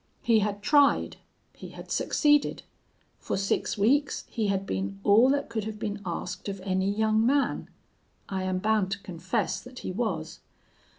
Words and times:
He 0.23 0.39
had 0.39 0.63
tried. 0.63 1.17
He 1.53 1.69
had 1.77 1.91
succeeded. 1.91 2.63
For 3.19 3.37
six 3.37 3.77
weeks 3.77 4.25
he 4.31 4.47
had 4.47 4.65
been 4.65 4.99
all 5.03 5.29
that 5.29 5.47
could 5.47 5.65
have 5.65 5.77
been 5.77 6.01
asked 6.07 6.49
of 6.49 6.59
any 6.61 6.89
young 6.89 7.23
man. 7.23 7.69
I 8.27 8.41
am 8.45 8.57
bound 8.57 8.89
to 8.93 8.99
confess 9.03 9.61
that 9.61 9.77
he 9.85 9.91
was!... 9.91 10.39